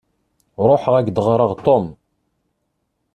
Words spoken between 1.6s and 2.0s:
"Tom".